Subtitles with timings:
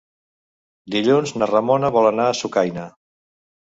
[0.95, 2.87] Dilluns na Ramona vol anar a Sucaina.